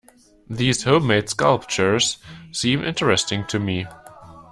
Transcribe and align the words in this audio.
These 0.49 0.81
home-made 0.81 1.29
sculptures 1.29 2.17
seem 2.51 2.83
interesting 2.83 3.45
to 3.45 3.59
me. 3.59 3.85